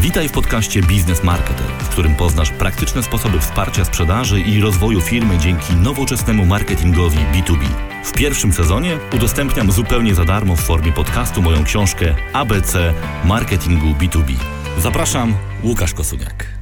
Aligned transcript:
Witaj 0.00 0.28
w 0.28 0.32
podcaście 0.32 0.82
Biznes 0.82 1.24
Marketer, 1.24 1.66
w 1.66 1.88
którym 1.88 2.14
poznasz 2.14 2.50
praktyczne 2.50 3.02
sposoby 3.02 3.40
wsparcia 3.40 3.84
sprzedaży 3.84 4.40
i 4.40 4.60
rozwoju 4.60 5.00
firmy 5.00 5.38
dzięki 5.38 5.74
nowoczesnemu 5.74 6.46
marketingowi 6.46 7.18
B2B. 7.18 7.66
W 8.04 8.12
pierwszym 8.12 8.52
sezonie 8.52 8.98
udostępniam 9.16 9.72
zupełnie 9.72 10.14
za 10.14 10.24
darmo 10.24 10.56
w 10.56 10.60
formie 10.60 10.92
podcastu 10.92 11.42
moją 11.42 11.64
książkę 11.64 12.14
ABC 12.32 12.94
Marketingu 13.24 13.86
B2B. 13.86 14.34
Zapraszam, 14.78 15.34
Łukasz 15.62 15.94
Kosuniak. 15.94 16.58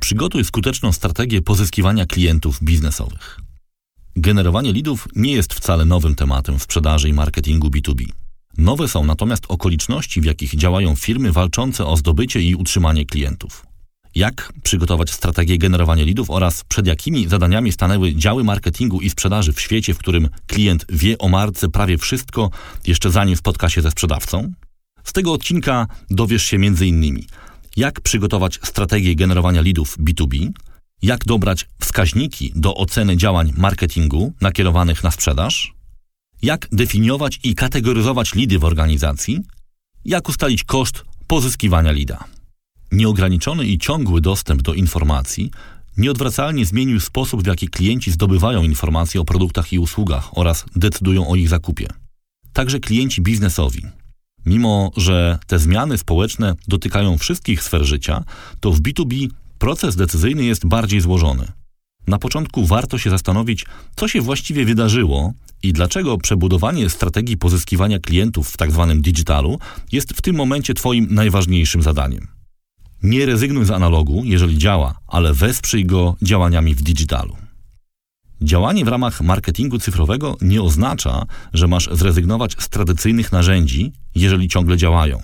Przygotuj 0.00 0.44
skuteczną 0.44 0.92
strategię 0.92 1.42
pozyskiwania 1.42 2.06
klientów 2.06 2.62
biznesowych. 2.62 3.40
Generowanie 4.16 4.72
lidów 4.72 5.08
nie 5.16 5.32
jest 5.32 5.54
wcale 5.54 5.84
nowym 5.84 6.14
tematem 6.14 6.58
w 6.58 6.62
sprzedaży 6.62 7.08
i 7.08 7.12
marketingu 7.12 7.68
B2B. 7.68 8.19
Nowe 8.60 8.88
są 8.88 9.04
natomiast 9.04 9.44
okoliczności, 9.48 10.20
w 10.20 10.24
jakich 10.24 10.54
działają 10.54 10.96
firmy 10.96 11.32
walczące 11.32 11.86
o 11.86 11.96
zdobycie 11.96 12.42
i 12.42 12.54
utrzymanie 12.54 13.06
klientów. 13.06 13.66
Jak 14.14 14.52
przygotować 14.62 15.10
strategię 15.10 15.58
generowania 15.58 16.04
lidów 16.04 16.30
oraz 16.30 16.64
przed 16.64 16.86
jakimi 16.86 17.28
zadaniami 17.28 17.72
stanęły 17.72 18.14
działy 18.14 18.44
marketingu 18.44 19.00
i 19.00 19.10
sprzedaży 19.10 19.52
w 19.52 19.60
świecie, 19.60 19.94
w 19.94 19.98
którym 19.98 20.28
klient 20.46 20.86
wie 20.88 21.18
o 21.18 21.28
marce 21.28 21.68
prawie 21.68 21.98
wszystko, 21.98 22.50
jeszcze 22.86 23.10
zanim 23.10 23.36
spotka 23.36 23.68
się 23.68 23.82
ze 23.82 23.90
sprzedawcą? 23.90 24.52
Z 25.04 25.12
tego 25.12 25.32
odcinka 25.32 25.86
dowiesz 26.10 26.42
się 26.42 26.56
m.in. 26.56 27.20
jak 27.76 28.00
przygotować 28.00 28.60
strategię 28.62 29.16
generowania 29.16 29.60
lidów 29.60 29.98
B2B, 29.98 30.50
jak 31.02 31.24
dobrać 31.24 31.66
wskaźniki 31.80 32.52
do 32.54 32.74
oceny 32.74 33.16
działań 33.16 33.52
marketingu 33.56 34.32
nakierowanych 34.40 35.04
na 35.04 35.10
sprzedaż, 35.10 35.79
jak 36.42 36.68
definiować 36.72 37.40
i 37.42 37.54
kategoryzować 37.54 38.34
lidy 38.34 38.58
w 38.58 38.64
organizacji, 38.64 39.40
jak 40.04 40.28
ustalić 40.28 40.64
koszt 40.64 41.04
pozyskiwania 41.26 41.92
lida. 41.92 42.24
Nieograniczony 42.92 43.66
i 43.66 43.78
ciągły 43.78 44.20
dostęp 44.20 44.62
do 44.62 44.74
informacji 44.74 45.50
nieodwracalnie 45.96 46.66
zmienił 46.66 47.00
sposób, 47.00 47.42
w 47.42 47.46
jaki 47.46 47.68
klienci 47.68 48.12
zdobywają 48.12 48.62
informacje 48.62 49.20
o 49.20 49.24
produktach 49.24 49.72
i 49.72 49.78
usługach 49.78 50.38
oraz 50.38 50.64
decydują 50.76 51.28
o 51.28 51.36
ich 51.36 51.48
zakupie. 51.48 51.88
Także 52.52 52.80
klienci 52.80 53.22
biznesowi. 53.22 53.82
Mimo, 54.46 54.90
że 54.96 55.38
te 55.46 55.58
zmiany 55.58 55.98
społeczne 55.98 56.54
dotykają 56.68 57.18
wszystkich 57.18 57.62
sfer 57.62 57.84
życia, 57.84 58.24
to 58.60 58.72
w 58.72 58.80
B2B 58.80 59.28
proces 59.58 59.96
decyzyjny 59.96 60.44
jest 60.44 60.66
bardziej 60.66 61.00
złożony. 61.00 61.46
Na 62.06 62.18
początku 62.18 62.66
warto 62.66 62.98
się 62.98 63.10
zastanowić, 63.10 63.66
co 63.96 64.08
się 64.08 64.20
właściwie 64.20 64.64
wydarzyło 64.64 65.32
i 65.62 65.72
dlaczego 65.72 66.18
przebudowanie 66.18 66.90
strategii 66.90 67.36
pozyskiwania 67.36 67.98
klientów 67.98 68.50
w 68.50 68.56
tzw. 68.56 68.86
Tak 68.88 69.00
digitalu 69.00 69.58
jest 69.92 70.12
w 70.12 70.22
tym 70.22 70.36
momencie 70.36 70.74
Twoim 70.74 71.06
najważniejszym 71.10 71.82
zadaniem. 71.82 72.28
Nie 73.02 73.26
rezygnuj 73.26 73.64
z 73.64 73.70
analogu, 73.70 74.22
jeżeli 74.24 74.58
działa, 74.58 74.94
ale 75.06 75.34
wesprzyj 75.34 75.86
go 75.86 76.16
działaniami 76.22 76.74
w 76.74 76.82
digitalu. 76.82 77.36
Działanie 78.42 78.84
w 78.84 78.88
ramach 78.88 79.20
marketingu 79.20 79.78
cyfrowego 79.78 80.36
nie 80.40 80.62
oznacza, 80.62 81.26
że 81.52 81.68
masz 81.68 81.88
zrezygnować 81.92 82.56
z 82.58 82.68
tradycyjnych 82.68 83.32
narzędzi, 83.32 83.92
jeżeli 84.14 84.48
ciągle 84.48 84.76
działają. 84.76 85.20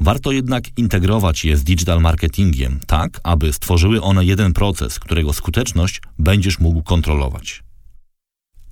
Warto 0.00 0.32
jednak 0.32 0.78
integrować 0.78 1.44
je 1.44 1.56
z 1.56 1.64
digital 1.64 2.00
marketingiem, 2.00 2.80
tak 2.86 3.20
aby 3.22 3.52
stworzyły 3.52 4.02
one 4.02 4.24
jeden 4.24 4.52
proces, 4.52 4.98
którego 4.98 5.32
skuteczność 5.32 6.00
będziesz 6.18 6.58
mógł 6.58 6.82
kontrolować. 6.82 7.64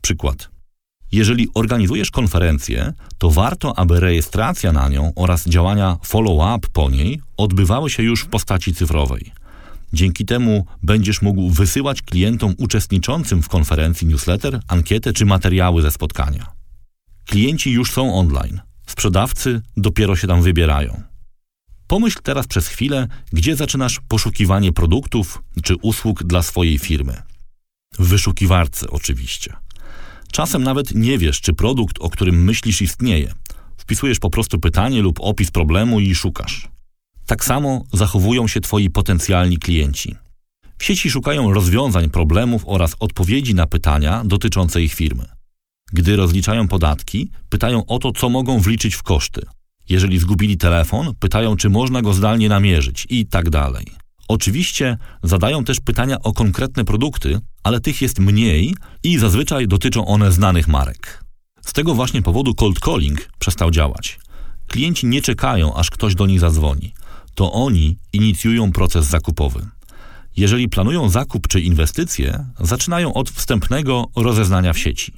Przykład. 0.00 0.52
Jeżeli 1.13 1.49
organizujesz 1.55 2.11
konferencję, 2.11 2.93
to 3.19 3.31
warto, 3.31 3.79
aby 3.79 4.01
rejestracja 4.01 4.73
na 4.73 4.89
nią 4.89 5.13
oraz 5.17 5.49
działania 5.49 5.99
follow-up 6.05 6.69
po 6.73 6.91
niej 6.91 7.21
odbywały 7.37 7.91
się 7.91 8.03
już 8.03 8.23
w 8.23 8.27
postaci 8.27 8.75
cyfrowej. 8.75 9.33
Dzięki 9.93 10.25
temu 10.25 10.67
będziesz 10.83 11.23
mógł 11.23 11.51
wysyłać 11.51 12.03
klientom 12.03 12.55
uczestniczącym 12.59 13.43
w 13.43 13.49
konferencji 13.49 14.06
newsletter, 14.06 14.61
ankietę 14.69 15.12
czy 15.12 15.27
materiały 15.27 15.83
ze 15.83 15.91
spotkania. 15.91 16.47
Klienci 17.27 17.71
już 17.71 17.91
są 17.91 18.15
online, 18.15 18.61
sprzedawcy 18.87 19.62
dopiero 19.77 20.17
się 20.17 20.27
tam 20.27 20.43
wybierają. 20.43 21.03
Pomyśl 21.87 22.19
teraz 22.22 22.47
przez 22.47 22.69
chwilę, 22.69 23.09
gdzie 23.33 23.56
zaczynasz 23.56 24.01
poszukiwanie 24.09 24.72
produktów 24.72 25.43
czy 25.62 25.77
usług 25.77 26.25
dla 26.25 26.43
swojej 26.43 26.78
firmy. 26.78 27.22
W 27.99 28.06
wyszukiwarce 28.06 28.91
oczywiście. 28.91 29.53
Czasem 30.32 30.62
nawet 30.62 30.94
nie 30.94 31.19
wiesz, 31.19 31.41
czy 31.41 31.53
produkt, 31.53 31.97
o 32.00 32.10
którym 32.10 32.44
myślisz, 32.44 32.82
istnieje. 32.82 33.34
Wpisujesz 33.76 34.19
po 34.19 34.31
prostu 34.31 34.59
pytanie 34.59 35.03
lub 35.03 35.19
opis 35.20 35.50
problemu 35.50 36.00
i 36.00 36.15
szukasz. 36.15 36.69
Tak 37.26 37.44
samo 37.44 37.84
zachowują 37.93 38.48
się 38.48 38.60
Twoi 38.60 38.91
potencjalni 38.91 39.59
klienci. 39.59 40.16
W 40.78 40.84
sieci 40.84 41.10
szukają 41.10 41.54
rozwiązań 41.54 42.10
problemów 42.10 42.62
oraz 42.66 42.97
odpowiedzi 43.00 43.54
na 43.54 43.66
pytania 43.66 44.22
dotyczące 44.25 44.82
ich 44.82 44.94
firmy. 44.94 45.25
Gdy 45.92 46.16
rozliczają 46.16 46.69
podatki, 46.69 47.31
pytają 47.48 47.87
o 47.87 47.98
to, 47.98 48.12
co 48.12 48.28
mogą 48.28 48.60
wliczyć 48.60 48.94
w 48.94 49.03
koszty. 49.03 49.42
Jeżeli 49.88 50.19
zgubili 50.19 50.59
telefon, 50.59 51.15
pytają, 51.21 51.56
czy 51.56 51.71
można 51.71 52.03
go 52.03 52.12
zdalnie 52.12 52.48
namierzyć 52.48 53.06
i 53.10 53.26
tak 53.26 53.50
dalej. 53.50 53.87
Oczywiście 54.32 54.97
zadają 55.22 55.65
też 55.65 55.81
pytania 55.81 56.19
o 56.22 56.32
konkretne 56.32 56.84
produkty, 56.84 57.41
ale 57.62 57.81
tych 57.81 58.03
jest 58.03 58.19
mniej 58.19 58.75
i 59.03 59.19
zazwyczaj 59.19 59.69
dotyczą 59.69 60.06
one 60.06 60.32
znanych 60.32 60.69
marek. 60.69 61.25
Z 61.60 61.72
tego 61.72 61.94
właśnie 61.94 62.22
powodu 62.22 62.54
cold 62.54 62.81
calling 62.81 63.28
przestał 63.38 63.71
działać. 63.71 64.21
Klienci 64.66 65.06
nie 65.06 65.22
czekają, 65.22 65.75
aż 65.75 65.91
ktoś 65.91 66.15
do 66.15 66.26
nich 66.26 66.41
zadzwoni. 66.41 66.94
To 67.34 67.53
oni 67.53 67.98
inicjują 68.12 68.72
proces 68.72 69.06
zakupowy. 69.06 69.66
Jeżeli 70.37 70.69
planują 70.69 71.09
zakup 71.09 71.48
czy 71.48 71.60
inwestycje, 71.60 72.47
zaczynają 72.60 73.15
od 73.15 73.31
wstępnego 73.31 74.06
rozeznania 74.16 74.72
w 74.72 74.78
sieci. 74.78 75.12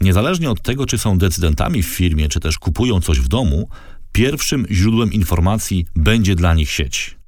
Niezależnie 0.00 0.50
od 0.50 0.62
tego, 0.62 0.86
czy 0.86 0.98
są 0.98 1.18
decydentami 1.18 1.82
w 1.82 1.86
firmie, 1.86 2.28
czy 2.28 2.40
też 2.40 2.58
kupują 2.58 3.00
coś 3.00 3.20
w 3.20 3.28
domu, 3.28 3.68
pierwszym 4.12 4.66
źródłem 4.70 5.12
informacji 5.12 5.86
będzie 5.96 6.34
dla 6.34 6.54
nich 6.54 6.70
sieć. 6.70 7.19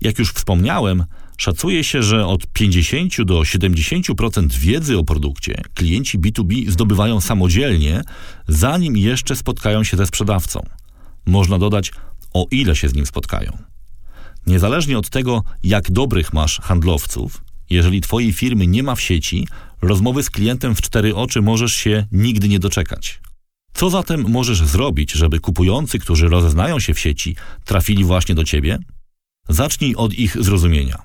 Jak 0.00 0.18
już 0.18 0.32
wspomniałem, 0.32 1.04
szacuje 1.38 1.84
się, 1.84 2.02
że 2.02 2.26
od 2.26 2.46
50 2.46 3.22
do 3.22 3.40
70% 3.40 4.52
wiedzy 4.52 4.98
o 4.98 5.04
produkcie 5.04 5.62
klienci 5.74 6.18
B2B 6.18 6.70
zdobywają 6.70 7.20
samodzielnie, 7.20 8.02
zanim 8.48 8.96
jeszcze 8.96 9.36
spotkają 9.36 9.84
się 9.84 9.96
ze 9.96 10.06
sprzedawcą. 10.06 10.66
Można 11.26 11.58
dodać, 11.58 11.92
o 12.34 12.46
ile 12.50 12.76
się 12.76 12.88
z 12.88 12.94
nim 12.94 13.06
spotkają. 13.06 13.58
Niezależnie 14.46 14.98
od 14.98 15.10
tego, 15.10 15.42
jak 15.62 15.90
dobrych 15.90 16.32
masz 16.32 16.60
handlowców, 16.60 17.44
jeżeli 17.70 18.00
twojej 18.00 18.32
firmy 18.32 18.66
nie 18.66 18.82
ma 18.82 18.94
w 18.94 19.00
sieci, 19.00 19.48
rozmowy 19.82 20.22
z 20.22 20.30
klientem 20.30 20.74
w 20.74 20.80
cztery 20.82 21.14
oczy 21.14 21.42
możesz 21.42 21.72
się 21.72 22.06
nigdy 22.12 22.48
nie 22.48 22.58
doczekać. 22.58 23.20
Co 23.72 23.90
zatem 23.90 24.24
możesz 24.28 24.62
zrobić, 24.62 25.12
żeby 25.12 25.40
kupujący, 25.40 25.98
którzy 25.98 26.28
rozeznają 26.28 26.80
się 26.80 26.94
w 26.94 26.98
sieci, 26.98 27.36
trafili 27.64 28.04
właśnie 28.04 28.34
do 28.34 28.44
ciebie? 28.44 28.78
Zacznij 29.50 29.94
od 29.94 30.14
ich 30.14 30.42
zrozumienia. 30.42 31.02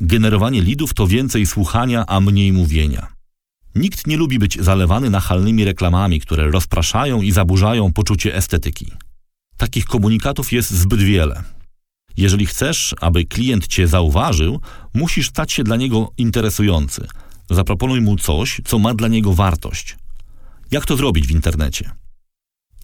Generowanie 0.00 0.62
lidów 0.62 0.94
to 0.94 1.06
więcej 1.06 1.46
słuchania, 1.46 2.04
a 2.06 2.20
mniej 2.20 2.52
mówienia. 2.52 3.06
Nikt 3.74 4.06
nie 4.06 4.16
lubi 4.16 4.38
być 4.38 4.58
zalewany 4.60 5.10
nachalnymi 5.10 5.64
reklamami, 5.64 6.20
które 6.20 6.50
rozpraszają 6.50 7.22
i 7.22 7.32
zaburzają 7.32 7.92
poczucie 7.92 8.34
estetyki. 8.34 8.86
Takich 9.56 9.84
komunikatów 9.84 10.52
jest 10.52 10.70
zbyt 10.70 11.00
wiele. 11.00 11.42
Jeżeli 12.16 12.46
chcesz, 12.46 12.94
aby 13.00 13.24
klient 13.24 13.66
cię 13.66 13.88
zauważył, 13.88 14.60
musisz 14.94 15.28
stać 15.28 15.52
się 15.52 15.64
dla 15.64 15.76
niego 15.76 16.12
interesujący. 16.16 17.06
Zaproponuj 17.50 18.00
mu 18.00 18.16
coś, 18.16 18.60
co 18.64 18.78
ma 18.78 18.94
dla 18.94 19.08
niego 19.08 19.32
wartość. 19.32 19.96
Jak 20.70 20.86
to 20.86 20.96
zrobić 20.96 21.26
w 21.26 21.30
internecie? 21.30 21.90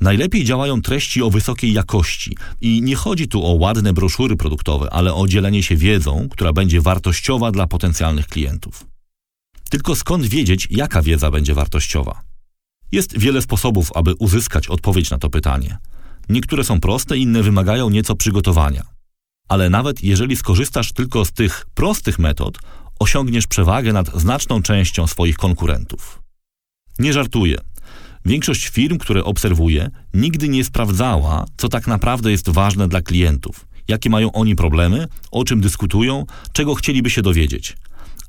Najlepiej 0.01 0.45
działają 0.45 0.83
treści 0.83 1.23
o 1.23 1.31
wysokiej 1.31 1.73
jakości 1.73 2.37
i 2.61 2.83
nie 2.83 2.97
chodzi 2.97 3.29
tu 3.29 3.47
o 3.47 3.53
ładne 3.53 3.93
broszury 3.93 4.37
produktowe, 4.37 4.91
ale 4.93 5.15
o 5.15 5.27
dzielenie 5.27 5.63
się 5.63 5.77
wiedzą, 5.77 6.29
która 6.31 6.53
będzie 6.53 6.81
wartościowa 6.81 7.51
dla 7.51 7.67
potencjalnych 7.67 8.27
klientów. 8.27 8.87
Tylko 9.71 9.95
skąd 9.95 10.27
wiedzieć, 10.27 10.69
jaka 10.71 11.03
wiedza 11.03 11.31
będzie 11.31 11.55
wartościowa? 11.55 12.23
Jest 12.93 13.19
wiele 13.19 13.43
sposobów, 13.43 13.91
aby 13.95 14.15
uzyskać 14.15 14.69
odpowiedź 14.69 15.11
na 15.11 15.19
to 15.19 15.31
pytanie. 15.31 15.79
Niektóre 16.29 16.65
są 16.65 16.81
proste, 16.81 17.19
inne 17.19 17.43
wymagają 17.43 17.91
nieco 17.91 18.17
przygotowania. 18.17 18.85
Ale 19.49 19.71
nawet 19.71 20.03
jeżeli 20.03 20.37
skorzystasz 20.37 20.93
tylko 20.93 21.25
z 21.25 21.33
tych 21.33 21.67
prostych 21.75 22.19
metod, 22.19 22.59
osiągniesz 22.99 23.47
przewagę 23.47 23.93
nad 23.93 24.21
znaczną 24.21 24.63
częścią 24.63 25.07
swoich 25.07 25.37
konkurentów. 25.37 26.23
Nie 26.99 27.13
żartuję. 27.13 27.59
Większość 28.25 28.69
firm, 28.69 28.99
które 28.99 29.25
obserwuję, 29.25 29.91
nigdy 30.15 30.49
nie 30.49 30.65
sprawdzała, 30.65 31.45
co 31.57 31.69
tak 31.69 31.87
naprawdę 31.87 32.31
jest 32.31 32.49
ważne 32.49 32.89
dla 32.89 33.03
klientów, 33.03 33.67
jakie 33.89 34.11
mają 34.11 34.33
oni 34.33 34.57
problemy, 34.57 35.09
o 35.31 35.45
czym 35.45 35.61
dyskutują, 35.61 36.27
czego 36.53 36.75
chcieliby 36.75 37.11
się 37.11 37.23
dowiedzieć. 37.23 37.77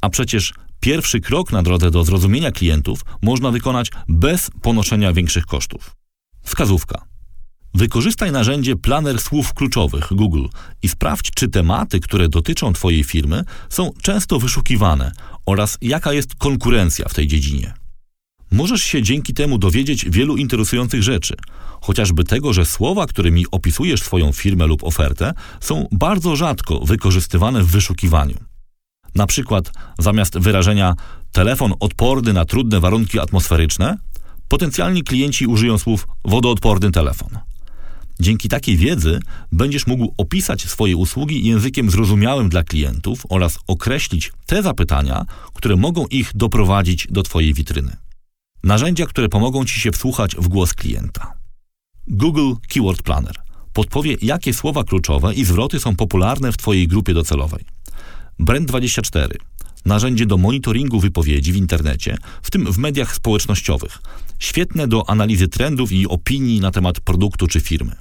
A 0.01 0.09
przecież 0.09 0.53
pierwszy 0.79 1.21
krok 1.21 1.51
na 1.51 1.63
drodze 1.63 1.91
do 1.91 2.03
zrozumienia 2.03 2.51
klientów 2.51 3.05
można 3.21 3.51
wykonać 3.51 3.91
bez 4.09 4.51
ponoszenia 4.61 5.13
większych 5.13 5.45
kosztów. 5.45 5.95
Wskazówka. 6.43 7.05
Wykorzystaj 7.73 8.31
narzędzie 8.31 8.75
Planer 8.75 9.21
Słów 9.21 9.53
Kluczowych 9.53 10.07
Google 10.11 10.45
i 10.83 10.89
sprawdź, 10.89 11.31
czy 11.35 11.49
tematy, 11.49 11.99
które 11.99 12.29
dotyczą 12.29 12.73
Twojej 12.73 13.03
firmy, 13.03 13.43
są 13.69 13.91
często 14.01 14.39
wyszukiwane 14.39 15.11
oraz 15.45 15.77
jaka 15.81 16.13
jest 16.13 16.35
konkurencja 16.35 17.09
w 17.09 17.13
tej 17.13 17.27
dziedzinie. 17.27 17.73
Możesz 18.51 18.83
się 18.83 19.01
dzięki 19.01 19.33
temu 19.33 19.57
dowiedzieć 19.57 20.05
wielu 20.09 20.37
interesujących 20.37 21.03
rzeczy, 21.03 21.35
chociażby 21.81 22.23
tego, 22.23 22.53
że 22.53 22.65
słowa, 22.65 23.07
którymi 23.07 23.45
opisujesz 23.51 24.01
swoją 24.01 24.31
firmę 24.31 24.67
lub 24.67 24.83
ofertę, 24.83 25.33
są 25.59 25.87
bardzo 25.91 26.35
rzadko 26.35 26.79
wykorzystywane 26.79 27.63
w 27.63 27.67
wyszukiwaniu. 27.67 28.35
Na 29.15 29.27
przykład 29.27 29.71
zamiast 29.99 30.39
wyrażenia 30.39 30.95
telefon 31.31 31.73
odporny 31.79 32.33
na 32.33 32.45
trudne 32.45 32.79
warunki 32.79 33.19
atmosferyczne, 33.19 33.97
potencjalni 34.47 35.03
klienci 35.03 35.47
użyją 35.47 35.77
słów 35.77 36.07
wodoodporny 36.25 36.91
telefon. 36.91 37.29
Dzięki 38.19 38.49
takiej 38.49 38.77
wiedzy 38.77 39.19
będziesz 39.51 39.87
mógł 39.87 40.13
opisać 40.17 40.61
swoje 40.61 40.97
usługi 40.97 41.47
językiem 41.47 41.91
zrozumiałym 41.91 42.49
dla 42.49 42.63
klientów 42.63 43.23
oraz 43.29 43.59
określić 43.67 44.31
te 44.45 44.63
zapytania, 44.63 45.25
które 45.53 45.75
mogą 45.75 46.05
ich 46.07 46.31
doprowadzić 46.35 47.07
do 47.09 47.23
Twojej 47.23 47.53
witryny. 47.53 47.95
Narzędzia, 48.63 49.05
które 49.05 49.29
pomogą 49.29 49.65
Ci 49.65 49.79
się 49.79 49.91
wsłuchać 49.91 50.35
w 50.35 50.47
głos 50.47 50.73
klienta. 50.73 51.33
Google 52.07 52.53
Keyword 52.67 53.01
Planner 53.01 53.35
podpowie, 53.73 54.15
jakie 54.21 54.53
słowa 54.53 54.83
kluczowe 54.83 55.33
i 55.33 55.45
zwroty 55.45 55.79
są 55.79 55.95
popularne 55.95 56.51
w 56.51 56.57
Twojej 56.57 56.87
grupie 56.87 57.13
docelowej. 57.13 57.65
Brand24 58.39 59.27
narzędzie 59.85 60.25
do 60.25 60.37
monitoringu 60.37 60.99
wypowiedzi 60.99 61.51
w 61.51 61.55
internecie, 61.55 62.17
w 62.41 62.51
tym 62.51 62.73
w 62.73 62.77
mediach 62.77 63.15
społecznościowych, 63.15 64.01
świetne 64.39 64.87
do 64.87 65.09
analizy 65.09 65.47
trendów 65.47 65.91
i 65.91 66.07
opinii 66.07 66.59
na 66.59 66.71
temat 66.71 66.99
produktu 66.99 67.47
czy 67.47 67.59
firmy. 67.59 67.95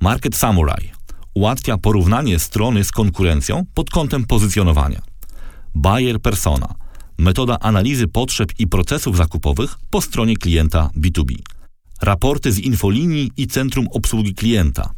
Market 0.00 0.36
Samurai 0.36 0.90
ułatwia 1.34 1.78
porównanie 1.78 2.38
strony 2.38 2.84
z 2.84 2.92
konkurencją 2.92 3.64
pod 3.74 3.90
kątem 3.90 4.24
pozycjonowania. 4.24 5.02
Buyer 5.74 6.20
Persona 6.20 6.74
metoda 7.18 7.58
analizy 7.60 8.08
potrzeb 8.08 8.52
i 8.58 8.66
procesów 8.66 9.16
zakupowych 9.16 9.76
po 9.90 10.00
stronie 10.00 10.36
klienta 10.36 10.90
B2B. 10.96 11.34
Raporty 12.02 12.52
z 12.52 12.58
infolinii 12.58 13.30
i 13.36 13.46
centrum 13.46 13.88
obsługi 13.90 14.34
klienta. 14.34 14.90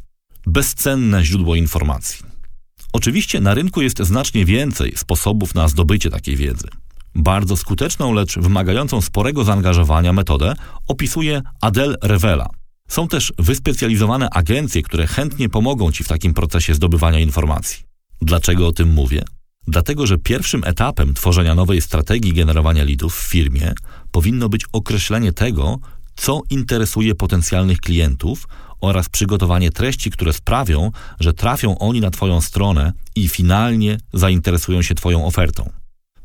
Bezcenne 0.47 1.25
źródło 1.25 1.55
informacji. 1.55 2.25
Oczywiście 2.93 3.41
na 3.41 3.55
rynku 3.55 3.82
jest 3.82 3.99
znacznie 3.99 4.44
więcej 4.44 4.93
sposobów 4.97 5.55
na 5.55 5.69
zdobycie 5.69 6.11
takiej 6.11 6.37
wiedzy. 6.37 6.69
Bardzo 7.15 7.56
skuteczną, 7.56 8.12
lecz 8.12 8.38
wymagającą 8.38 9.00
sporego 9.00 9.44
zaangażowania 9.44 10.12
metodę 10.12 10.55
opisuje 10.88 11.43
Adel 11.61 11.97
Revela. 12.03 12.47
Są 12.88 13.09
też 13.09 13.32
wyspecjalizowane 13.38 14.31
agencje, 14.31 14.82
które 14.82 15.06
chętnie 15.06 15.49
pomogą 15.49 15.93
Ci 15.93 16.05
w 16.05 16.09
takim 16.09 16.35
procesie 16.35 16.75
zdobywania 16.75 17.19
informacji. 17.19 17.82
Dlaczego 18.23 18.69
o 18.69 18.73
tym 18.73 18.88
mówię? 18.88 19.23
Dlatego, 19.70 20.06
że 20.06 20.19
pierwszym 20.19 20.65
etapem 20.65 21.15
tworzenia 21.15 21.55
nowej 21.55 21.81
strategii 21.81 22.32
generowania 22.32 22.85
lidów 22.85 23.17
w 23.17 23.23
firmie 23.23 23.73
powinno 24.11 24.49
być 24.49 24.65
określenie 24.73 25.32
tego, 25.32 25.79
co 26.17 26.43
interesuje 26.50 27.15
potencjalnych 27.15 27.81
klientów 27.81 28.49
oraz 28.81 29.09
przygotowanie 29.09 29.70
treści, 29.70 30.11
które 30.11 30.32
sprawią, 30.32 30.91
że 31.20 31.32
trafią 31.32 31.79
oni 31.79 32.00
na 32.00 32.11
Twoją 32.11 32.41
stronę 32.41 32.93
i 33.17 33.29
finalnie 33.29 33.99
zainteresują 34.12 34.82
się 34.82 34.94
Twoją 34.94 35.26
ofertą. 35.26 35.70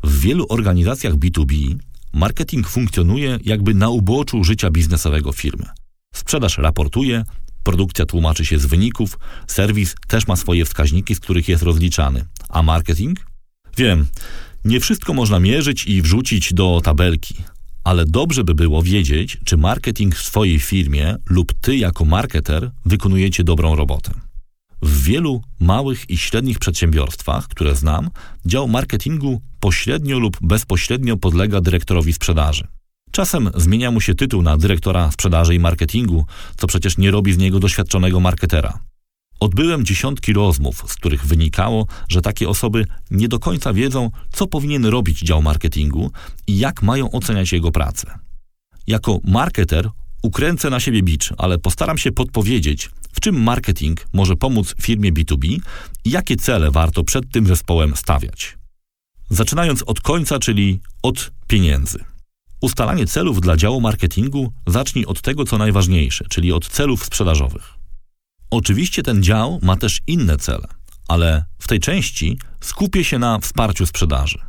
W 0.03 0.19
wielu 0.19 0.45
organizacjach 0.49 1.13
B2B 1.13 1.75
marketing 2.13 2.67
funkcjonuje 2.69 3.39
jakby 3.43 3.73
na 3.73 3.89
uboczu 3.89 4.43
życia 4.43 4.71
biznesowego 4.71 5.31
firmy. 5.31 5.65
Sprzedaż 6.15 6.57
raportuje, 6.57 7.23
produkcja 7.63 8.05
tłumaczy 8.05 8.45
się 8.45 8.59
z 8.59 8.65
wyników, 8.65 9.19
serwis 9.47 9.95
też 10.07 10.27
ma 10.27 10.35
swoje 10.35 10.65
wskaźniki, 10.65 11.15
z 11.15 11.19
których 11.19 11.47
jest 11.47 11.63
rozliczany. 11.63 12.25
A 12.49 12.63
marketing? 12.63 13.32
Wiem, 13.77 14.07
nie 14.65 14.79
wszystko 14.79 15.13
można 15.13 15.39
mierzyć 15.39 15.85
i 15.85 16.01
wrzucić 16.01 16.53
do 16.53 16.81
tabelki, 16.83 17.35
ale 17.83 18.05
dobrze 18.05 18.43
by 18.43 18.55
było 18.55 18.83
wiedzieć, 18.83 19.37
czy 19.45 19.57
marketing 19.57 20.15
w 20.15 20.23
swojej 20.23 20.59
firmie 20.59 21.15
lub 21.29 21.53
ty 21.61 21.77
jako 21.77 22.05
marketer 22.05 22.71
wykonujecie 22.85 23.43
dobrą 23.43 23.75
robotę. 23.75 24.11
W 24.81 25.03
wielu 25.03 25.41
małych 25.59 26.09
i 26.09 26.17
średnich 26.17 26.59
przedsiębiorstwach, 26.59 27.47
które 27.47 27.75
znam, 27.75 28.09
dział 28.45 28.67
marketingu 28.67 29.41
pośrednio 29.59 30.19
lub 30.19 30.37
bezpośrednio 30.41 31.17
podlega 31.17 31.61
dyrektorowi 31.61 32.13
sprzedaży. 32.13 32.67
Czasem 33.11 33.49
zmienia 33.55 33.91
mu 33.91 34.01
się 34.01 34.15
tytuł 34.15 34.41
na 34.41 34.57
dyrektora 34.57 35.11
sprzedaży 35.11 35.55
i 35.55 35.59
marketingu, 35.59 36.25
co 36.57 36.67
przecież 36.67 36.97
nie 36.97 37.11
robi 37.11 37.33
z 37.33 37.37
niego 37.37 37.59
doświadczonego 37.59 38.19
marketera. 38.19 38.79
Odbyłem 39.43 39.85
dziesiątki 39.85 40.33
rozmów, 40.33 40.83
z 40.87 40.95
których 40.95 41.25
wynikało, 41.25 41.87
że 42.09 42.21
takie 42.21 42.49
osoby 42.49 42.85
nie 43.11 43.27
do 43.27 43.39
końca 43.39 43.73
wiedzą, 43.73 44.09
co 44.31 44.47
powinien 44.47 44.85
robić 44.85 45.19
dział 45.19 45.41
marketingu 45.41 46.11
i 46.47 46.57
jak 46.57 46.81
mają 46.81 47.11
oceniać 47.11 47.51
jego 47.51 47.71
pracę. 47.71 48.19
Jako 48.87 49.19
marketer 49.23 49.89
ukręcę 50.21 50.69
na 50.69 50.79
siebie 50.79 51.03
bicz, 51.03 51.33
ale 51.37 51.57
postaram 51.57 51.97
się 51.97 52.11
podpowiedzieć, 52.11 52.89
w 53.13 53.19
czym 53.19 53.43
marketing 53.43 54.07
może 54.13 54.35
pomóc 54.35 54.75
firmie 54.81 55.13
B2B 55.13 55.57
i 56.05 56.11
jakie 56.11 56.35
cele 56.35 56.71
warto 56.71 57.03
przed 57.03 57.31
tym 57.31 57.47
zespołem 57.47 57.95
stawiać. 57.95 58.57
Zaczynając 59.29 59.83
od 59.83 60.01
końca, 60.01 60.39
czyli 60.39 60.79
od 61.01 61.31
pieniędzy. 61.47 62.03
Ustalanie 62.61 63.07
celów 63.07 63.41
dla 63.41 63.57
działu 63.57 63.81
marketingu 63.81 64.53
zacznij 64.67 65.05
od 65.05 65.21
tego, 65.21 65.45
co 65.45 65.57
najważniejsze, 65.57 66.25
czyli 66.29 66.51
od 66.51 66.67
celów 66.67 67.05
sprzedażowych. 67.05 67.72
Oczywiście 68.53 69.03
ten 69.03 69.23
dział 69.23 69.59
ma 69.61 69.75
też 69.75 70.01
inne 70.07 70.37
cele, 70.37 70.67
ale 71.07 71.45
w 71.59 71.67
tej 71.67 71.79
części 71.79 72.39
skupię 72.61 73.03
się 73.03 73.19
na 73.19 73.39
wsparciu 73.39 73.85
sprzedaży. 73.85 74.39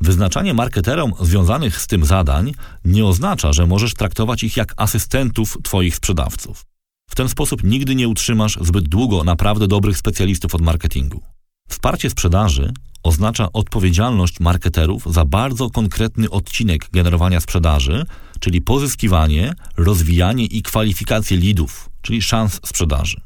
Wyznaczanie 0.00 0.54
marketerom 0.54 1.12
związanych 1.20 1.80
z 1.80 1.86
tym 1.86 2.04
zadań 2.04 2.52
nie 2.84 3.04
oznacza, 3.04 3.52
że 3.52 3.66
możesz 3.66 3.94
traktować 3.94 4.42
ich 4.42 4.56
jak 4.56 4.74
asystentów 4.76 5.58
Twoich 5.62 5.96
sprzedawców. 5.96 6.64
W 7.10 7.14
ten 7.14 7.28
sposób 7.28 7.64
nigdy 7.64 7.94
nie 7.94 8.08
utrzymasz 8.08 8.58
zbyt 8.60 8.88
długo 8.88 9.24
naprawdę 9.24 9.68
dobrych 9.68 9.98
specjalistów 9.98 10.54
od 10.54 10.60
marketingu. 10.60 11.22
Wsparcie 11.68 12.10
sprzedaży 12.10 12.72
oznacza 13.02 13.52
odpowiedzialność 13.52 14.40
marketerów 14.40 15.04
za 15.06 15.24
bardzo 15.24 15.70
konkretny 15.70 16.30
odcinek 16.30 16.88
generowania 16.90 17.40
sprzedaży, 17.40 18.06
czyli 18.40 18.62
pozyskiwanie, 18.62 19.54
rozwijanie 19.76 20.44
i 20.44 20.62
kwalifikację 20.62 21.36
lidów, 21.36 21.91
czyli 22.02 22.22
szans 22.22 22.60
sprzedaży. 22.64 23.20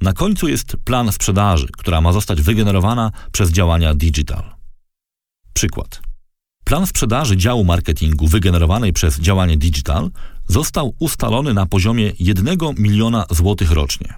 Na 0.00 0.12
końcu 0.12 0.48
jest 0.48 0.76
plan 0.84 1.12
sprzedaży, 1.12 1.68
która 1.78 2.00
ma 2.00 2.12
zostać 2.12 2.42
wygenerowana 2.42 3.10
przez 3.32 3.50
działania 3.50 3.94
digital. 3.94 4.54
Przykład. 5.52 6.02
Plan 6.64 6.86
sprzedaży 6.86 7.36
działu 7.36 7.64
marketingu 7.64 8.26
wygenerowanej 8.26 8.92
przez 8.92 9.20
działanie 9.20 9.56
digital 9.56 10.10
został 10.48 10.94
ustalony 10.98 11.54
na 11.54 11.66
poziomie 11.66 12.12
1 12.18 12.58
miliona 12.78 13.26
złotych 13.30 13.70
rocznie. 13.70 14.14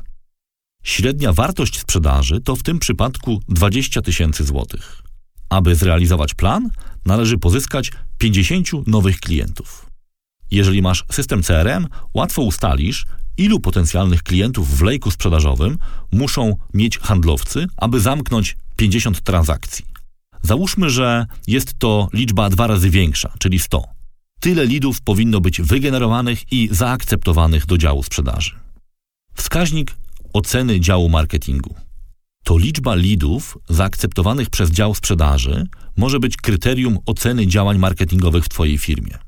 Średnia 0.82 1.32
wartość 1.32 1.80
sprzedaży 1.80 2.40
to 2.40 2.56
w 2.56 2.62
tym 2.62 2.78
przypadku 2.78 3.40
20 3.48 4.02
tysięcy 4.02 4.44
złotych. 4.44 5.02
Aby 5.48 5.74
zrealizować 5.74 6.34
plan, 6.34 6.70
należy 7.06 7.38
pozyskać 7.38 7.90
50 8.18 8.68
nowych 8.86 9.20
klientów. 9.20 9.86
Jeżeli 10.50 10.82
masz 10.82 11.04
system 11.10 11.42
CRM, 11.42 11.86
łatwo 12.14 12.42
ustalisz, 12.42 13.06
ilu 13.36 13.60
potencjalnych 13.60 14.22
klientów 14.22 14.78
w 14.78 14.82
lejku 14.82 15.10
sprzedażowym 15.10 15.78
muszą 16.12 16.56
mieć 16.74 16.98
handlowcy, 16.98 17.66
aby 17.76 18.00
zamknąć 18.00 18.56
50 18.76 19.20
transakcji. 19.20 19.84
Załóżmy, 20.42 20.90
że 20.90 21.26
jest 21.46 21.74
to 21.78 22.08
liczba 22.12 22.50
dwa 22.50 22.66
razy 22.66 22.90
większa, 22.90 23.32
czyli 23.38 23.58
100. 23.58 23.84
Tyle 24.40 24.66
lidów 24.66 25.02
powinno 25.02 25.40
być 25.40 25.60
wygenerowanych 25.60 26.52
i 26.52 26.68
zaakceptowanych 26.72 27.66
do 27.66 27.78
działu 27.78 28.02
sprzedaży. 28.02 28.54
Wskaźnik 29.34 29.94
oceny 30.32 30.80
działu 30.80 31.08
marketingu. 31.08 31.74
To 32.44 32.58
liczba 32.58 32.94
lidów 32.94 33.58
zaakceptowanych 33.68 34.50
przez 34.50 34.70
dział 34.70 34.94
sprzedaży 34.94 35.66
może 35.96 36.20
być 36.20 36.36
kryterium 36.36 36.98
oceny 37.06 37.46
działań 37.46 37.78
marketingowych 37.78 38.44
w 38.44 38.48
Twojej 38.48 38.78
firmie. 38.78 39.18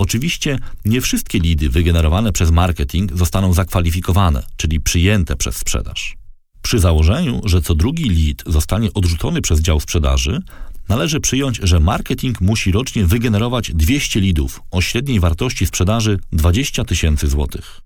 Oczywiście 0.00 0.58
nie 0.84 1.00
wszystkie 1.00 1.38
lidy 1.38 1.68
wygenerowane 1.68 2.32
przez 2.32 2.50
marketing 2.50 3.16
zostaną 3.16 3.52
zakwalifikowane, 3.52 4.42
czyli 4.56 4.80
przyjęte 4.80 5.36
przez 5.36 5.56
sprzedaż. 5.56 6.16
Przy 6.62 6.78
założeniu, 6.78 7.40
że 7.44 7.62
co 7.62 7.74
drugi 7.74 8.10
lead 8.10 8.42
zostanie 8.46 8.92
odrzucony 8.94 9.42
przez 9.42 9.60
dział 9.60 9.80
sprzedaży, 9.80 10.42
należy 10.88 11.20
przyjąć, 11.20 11.60
że 11.62 11.80
marketing 11.80 12.40
musi 12.40 12.72
rocznie 12.72 13.06
wygenerować 13.06 13.70
200 13.74 14.20
lidów 14.20 14.60
o 14.70 14.80
średniej 14.80 15.20
wartości 15.20 15.66
sprzedaży 15.66 16.18
20 16.32 16.84
tysięcy 16.84 17.28
złotych. 17.28 17.80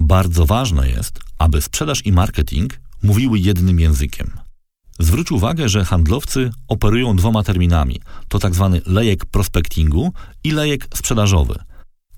Bardzo 0.00 0.46
ważne 0.46 0.88
jest, 0.88 1.20
aby 1.38 1.60
sprzedaż 1.60 2.06
i 2.06 2.12
marketing 2.12 2.80
mówiły 3.02 3.38
jednym 3.38 3.80
językiem. 3.80 4.30
Zwróć 5.00 5.32
uwagę, 5.32 5.68
że 5.68 5.84
handlowcy 5.84 6.50
operują 6.68 7.16
dwoma 7.16 7.42
terminami. 7.42 8.00
To 8.28 8.38
tak 8.38 8.54
zwany 8.54 8.80
lejek 8.86 9.26
prospectingu 9.26 10.12
i 10.44 10.50
lejek 10.50 10.88
sprzedażowy. 10.94 11.54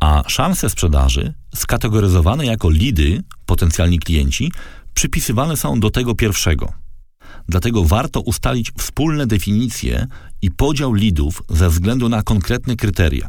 A 0.01 0.23
szanse 0.27 0.71
sprzedaży, 0.71 1.35
skategoryzowane 1.55 2.47
jako 2.47 2.71
lidy, 2.71 3.23
potencjalni 3.47 3.99
klienci, 3.99 4.53
przypisywane 4.95 5.57
są 5.57 5.81
do 5.81 5.91
tego 5.91 6.15
pierwszego. 6.15 6.73
Dlatego 7.49 7.85
warto 7.85 8.21
ustalić 8.21 8.73
wspólne 8.79 9.27
definicje 9.27 10.07
i 10.43 10.51
podział 10.51 10.95
lidów 10.95 11.43
ze 11.49 11.69
względu 11.69 12.09
na 12.09 12.23
konkretne 12.23 12.77
kryteria. 12.77 13.29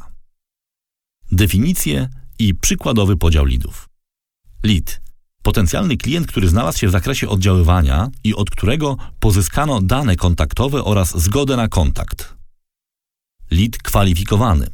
Definicje 1.31 2.09
i 2.39 2.55
przykładowy 2.55 3.17
podział 3.17 3.45
lidów. 3.45 3.89
Lead. 4.63 5.01
Potencjalny 5.43 5.97
klient, 5.97 6.27
który 6.27 6.49
znalazł 6.49 6.77
się 6.79 6.87
w 6.87 6.91
zakresie 6.91 7.29
oddziaływania 7.29 8.09
i 8.23 8.35
od 8.35 8.49
którego 8.49 8.97
pozyskano 9.19 9.81
dane 9.81 10.15
kontaktowe 10.15 10.83
oraz 10.83 11.21
zgodę 11.21 11.55
na 11.55 11.67
kontakt. 11.67 12.35
Lead 13.51 13.77
kwalifikowany. 13.77 14.67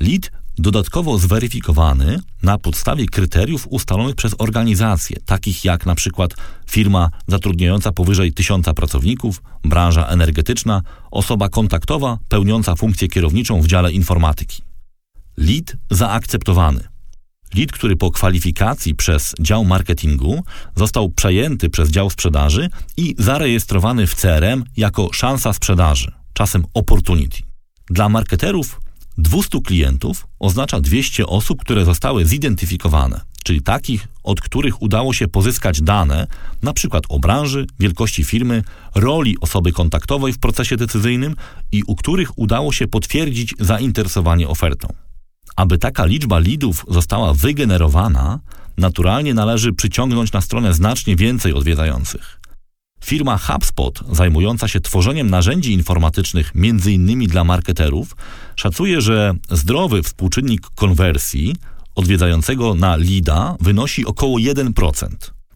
Lead 0.00 0.30
dodatkowo 0.58 1.18
zweryfikowany 1.18 2.20
na 2.42 2.58
podstawie 2.58 3.06
kryteriów 3.06 3.66
ustalonych 3.70 4.14
przez 4.14 4.34
organizacje, 4.38 5.16
takich 5.26 5.64
jak 5.64 5.86
na 5.86 5.94
przykład 5.94 6.34
firma 6.70 7.10
zatrudniająca 7.28 7.92
powyżej 7.92 8.32
tysiąca 8.32 8.74
pracowników, 8.74 9.42
branża 9.64 10.06
energetyczna, 10.06 10.82
osoba 11.10 11.48
kontaktowa 11.48 12.18
pełniąca 12.28 12.76
funkcję 12.76 13.08
kierowniczą 13.08 13.62
w 13.62 13.66
dziale 13.66 13.92
informatyki. 13.92 14.62
Lead 15.36 15.76
zaakceptowany. 15.90 16.93
Lead, 17.54 17.72
który 17.72 17.96
po 17.96 18.10
kwalifikacji 18.10 18.94
przez 18.94 19.34
dział 19.40 19.64
marketingu 19.64 20.44
został 20.76 21.08
przejęty 21.08 21.70
przez 21.70 21.90
dział 21.90 22.10
sprzedaży 22.10 22.70
i 22.96 23.14
zarejestrowany 23.18 24.06
w 24.06 24.14
CRM 24.14 24.64
jako 24.76 25.12
szansa 25.12 25.52
sprzedaży, 25.52 26.12
czasem 26.32 26.64
opportunity. 26.74 27.38
Dla 27.90 28.08
marketerów 28.08 28.80
200 29.18 29.60
klientów 29.60 30.26
oznacza 30.38 30.80
200 30.80 31.26
osób, 31.26 31.60
które 31.60 31.84
zostały 31.84 32.26
zidentyfikowane, 32.26 33.20
czyli 33.44 33.62
takich, 33.62 34.08
od 34.22 34.40
których 34.40 34.82
udało 34.82 35.12
się 35.12 35.28
pozyskać 35.28 35.82
dane, 35.82 36.26
przykład 36.74 37.04
o 37.08 37.18
branży, 37.18 37.66
wielkości 37.80 38.24
firmy, 38.24 38.62
roli 38.94 39.36
osoby 39.40 39.72
kontaktowej 39.72 40.32
w 40.32 40.38
procesie 40.38 40.76
decyzyjnym 40.76 41.36
i 41.72 41.82
u 41.86 41.96
których 41.96 42.38
udało 42.38 42.72
się 42.72 42.88
potwierdzić 42.88 43.54
zainteresowanie 43.60 44.48
ofertą. 44.48 45.03
Aby 45.56 45.78
taka 45.78 46.04
liczba 46.04 46.38
lidów 46.38 46.86
została 46.88 47.34
wygenerowana, 47.34 48.40
naturalnie 48.76 49.34
należy 49.34 49.72
przyciągnąć 49.72 50.32
na 50.32 50.40
stronę 50.40 50.74
znacznie 50.74 51.16
więcej 51.16 51.52
odwiedzających. 51.52 52.40
Firma 53.04 53.38
HubSpot, 53.38 54.00
zajmująca 54.12 54.68
się 54.68 54.80
tworzeniem 54.80 55.30
narzędzi 55.30 55.72
informatycznych 55.72 56.52
m.in. 56.54 57.26
dla 57.26 57.44
marketerów, 57.44 58.16
szacuje, 58.56 59.00
że 59.00 59.34
zdrowy 59.50 60.02
współczynnik 60.02 60.62
konwersji 60.74 61.56
odwiedzającego 61.94 62.74
na 62.74 62.96
lida 62.96 63.56
wynosi 63.60 64.06
około 64.06 64.38
1%. 64.38 65.08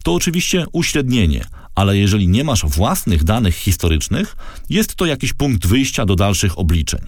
To 0.03 0.13
oczywiście 0.13 0.65
uśrednienie, 0.73 1.45
ale 1.75 1.97
jeżeli 1.97 2.27
nie 2.27 2.43
masz 2.43 2.65
własnych 2.65 3.23
danych 3.23 3.55
historycznych, 3.55 4.35
jest 4.69 4.95
to 4.95 5.05
jakiś 5.05 5.33
punkt 5.33 5.67
wyjścia 5.67 6.05
do 6.05 6.15
dalszych 6.15 6.59
obliczeń. 6.59 7.01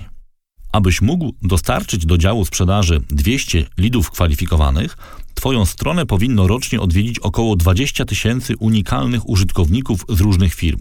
Abyś 0.72 1.02
mógł 1.02 1.34
dostarczyć 1.42 2.06
do 2.06 2.18
działu 2.18 2.46
sprzedaży 2.46 3.02
200 3.10 3.66
lidów 3.78 4.12
kwalifikowanych, 4.12 4.98
Twoją 5.42 5.66
stronę 5.66 6.06
powinno 6.06 6.48
rocznie 6.48 6.82
odwiedzić 6.82 7.20
około 7.20 7.56
20 7.56 8.06
tysięcy 8.06 8.58
unikalnych 8.58 9.30
użytkowników 9.30 10.06
z 10.10 10.20
różnych 10.20 10.54
firm. 10.54 10.80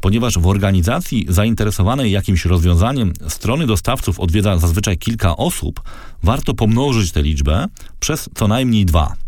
Ponieważ 0.00 0.38
w 0.38 0.46
organizacji 0.46 1.26
zainteresowanej 1.28 2.12
jakimś 2.12 2.44
rozwiązaniem 2.44 3.12
strony 3.28 3.66
dostawców 3.66 4.20
odwiedza 4.20 4.58
zazwyczaj 4.58 4.98
kilka 4.98 5.36
osób, 5.36 5.82
warto 6.22 6.54
pomnożyć 6.54 7.12
tę 7.12 7.22
liczbę 7.22 7.66
przez 8.00 8.28
co 8.34 8.48
najmniej 8.48 8.84
dwa. 8.84 9.25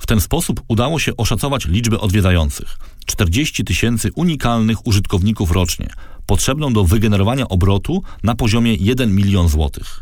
W 0.00 0.06
ten 0.06 0.20
sposób 0.20 0.62
udało 0.68 0.98
się 0.98 1.16
oszacować 1.16 1.66
liczbę 1.66 2.00
odwiedzających 2.00 2.78
40 3.06 3.64
tysięcy 3.64 4.10
unikalnych 4.14 4.86
użytkowników 4.86 5.50
rocznie, 5.50 5.88
potrzebną 6.26 6.72
do 6.72 6.84
wygenerowania 6.84 7.48
obrotu 7.48 8.02
na 8.22 8.34
poziomie 8.34 8.74
1 8.74 9.14
milion 9.14 9.48
złotych. 9.48 10.00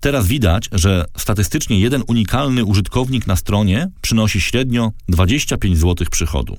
Teraz 0.00 0.26
widać, 0.26 0.68
że 0.72 1.04
statystycznie 1.18 1.80
jeden 1.80 2.02
unikalny 2.06 2.64
użytkownik 2.64 3.26
na 3.26 3.36
stronie 3.36 3.88
przynosi 4.00 4.40
średnio 4.40 4.92
25 5.08 5.78
zł 5.78 6.06
przychodu. 6.10 6.58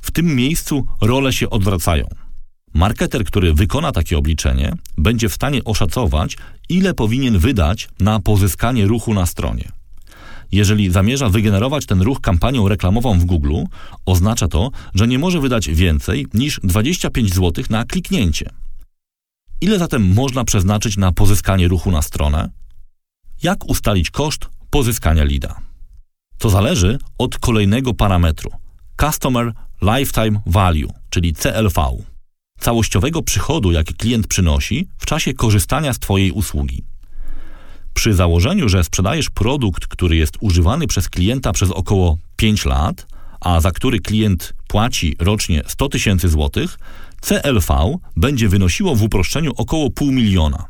W 0.00 0.10
tym 0.10 0.36
miejscu 0.36 0.86
role 1.00 1.32
się 1.32 1.50
odwracają. 1.50 2.08
Marketer, 2.74 3.24
który 3.24 3.54
wykona 3.54 3.92
takie 3.92 4.18
obliczenie, 4.18 4.72
będzie 4.98 5.28
w 5.28 5.34
stanie 5.34 5.64
oszacować, 5.64 6.36
ile 6.68 6.94
powinien 6.94 7.38
wydać 7.38 7.88
na 8.00 8.20
pozyskanie 8.20 8.86
ruchu 8.86 9.14
na 9.14 9.26
stronie. 9.26 9.79
Jeżeli 10.52 10.90
zamierza 10.90 11.28
wygenerować 11.28 11.86
ten 11.86 12.02
ruch 12.02 12.20
kampanią 12.20 12.68
reklamową 12.68 13.18
w 13.18 13.24
Google, 13.24 13.54
oznacza 14.06 14.48
to, 14.48 14.70
że 14.94 15.08
nie 15.08 15.18
może 15.18 15.40
wydać 15.40 15.68
więcej 15.68 16.26
niż 16.34 16.60
25 16.64 17.34
zł 17.34 17.64
na 17.70 17.84
kliknięcie. 17.84 18.50
Ile 19.60 19.78
zatem 19.78 20.14
można 20.14 20.44
przeznaczyć 20.44 20.96
na 20.96 21.12
pozyskanie 21.12 21.68
ruchu 21.68 21.90
na 21.90 22.02
stronę? 22.02 22.50
Jak 23.42 23.64
ustalić 23.64 24.10
koszt 24.10 24.48
pozyskania 24.70 25.24
lida? 25.24 25.60
To 26.38 26.50
zależy 26.50 26.98
od 27.18 27.38
kolejnego 27.38 27.94
parametru 27.94 28.50
Customer 29.00 29.52
Lifetime 29.82 30.40
Value, 30.46 30.92
czyli 31.10 31.34
CLV, 31.34 31.82
całościowego 32.60 33.22
przychodu, 33.22 33.72
jaki 33.72 33.94
klient 33.94 34.26
przynosi 34.26 34.88
w 34.98 35.06
czasie 35.06 35.34
korzystania 35.34 35.92
z 35.92 35.98
Twojej 35.98 36.32
usługi. 36.32 36.84
Przy 37.94 38.14
założeniu, 38.14 38.68
że 38.68 38.84
sprzedajesz 38.84 39.30
produkt, 39.30 39.86
który 39.86 40.16
jest 40.16 40.36
używany 40.40 40.86
przez 40.86 41.08
klienta 41.08 41.52
przez 41.52 41.70
około 41.70 42.18
5 42.36 42.64
lat, 42.64 43.06
a 43.40 43.60
za 43.60 43.70
który 43.70 44.00
klient 44.00 44.54
płaci 44.68 45.16
rocznie 45.18 45.62
100 45.66 45.88
tysięcy 45.88 46.28
złotych, 46.28 46.78
CLV 47.20 47.96
będzie 48.16 48.48
wynosiło 48.48 48.96
w 48.96 49.02
uproszczeniu 49.02 49.52
około 49.56 49.90
pół 49.90 50.12
miliona. 50.12 50.64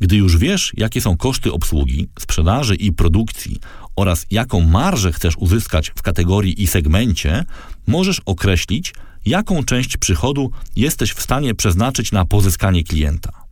Gdy 0.00 0.16
już 0.16 0.36
wiesz, 0.36 0.72
jakie 0.76 1.00
są 1.00 1.16
koszty 1.16 1.52
obsługi, 1.52 2.08
sprzedaży 2.18 2.74
i 2.74 2.92
produkcji 2.92 3.60
oraz 3.96 4.26
jaką 4.30 4.60
marżę 4.60 5.12
chcesz 5.12 5.36
uzyskać 5.36 5.92
w 5.96 6.02
kategorii 6.02 6.62
i 6.62 6.66
segmencie, 6.66 7.44
możesz 7.86 8.20
określić, 8.26 8.94
jaką 9.26 9.64
część 9.64 9.96
przychodu 9.96 10.50
jesteś 10.76 11.12
w 11.12 11.22
stanie 11.22 11.54
przeznaczyć 11.54 12.12
na 12.12 12.24
pozyskanie 12.24 12.84
klienta. 12.84 13.43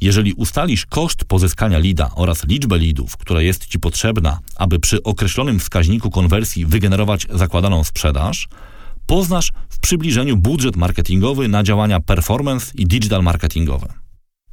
Jeżeli 0.00 0.32
ustalisz 0.32 0.86
koszt 0.86 1.24
pozyskania 1.24 1.78
lida 1.78 2.10
oraz 2.14 2.46
liczbę 2.46 2.78
lidów, 2.78 3.16
która 3.16 3.42
jest 3.42 3.66
Ci 3.66 3.78
potrzebna, 3.78 4.38
aby 4.56 4.78
przy 4.78 5.02
określonym 5.02 5.58
wskaźniku 5.58 6.10
konwersji 6.10 6.66
wygenerować 6.66 7.26
zakładaną 7.30 7.84
sprzedaż, 7.84 8.48
poznasz 9.06 9.52
w 9.68 9.78
przybliżeniu 9.78 10.36
budżet 10.36 10.76
marketingowy 10.76 11.48
na 11.48 11.62
działania 11.62 12.00
performance 12.00 12.72
i 12.74 12.86
digital 12.86 13.22
marketingowe. 13.22 13.92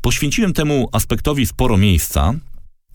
Poświęciłem 0.02 0.54
temu 0.54 0.90
aspektowi 0.92 1.46
sporo 1.46 1.78
miejsca, 1.78 2.34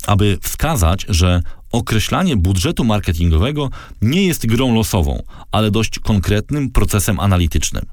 aby 0.06 0.38
wskazać, 0.42 1.06
że 1.08 1.42
określanie 1.72 2.36
budżetu 2.36 2.84
marketingowego 2.84 3.70
nie 4.02 4.26
jest 4.26 4.46
grą 4.46 4.74
losową, 4.74 5.22
ale 5.52 5.70
dość 5.70 5.98
konkretnym 5.98 6.70
procesem 6.70 7.20
analitycznym. 7.20 7.86